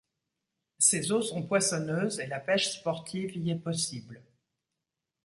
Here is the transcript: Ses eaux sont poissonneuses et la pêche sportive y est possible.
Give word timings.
Ses 0.79 1.11
eaux 1.11 1.21
sont 1.21 1.43
poissonneuses 1.43 2.19
et 2.19 2.25
la 2.25 2.39
pêche 2.39 2.71
sportive 2.71 3.37
y 3.37 3.51
est 3.51 3.55
possible. 3.59 4.23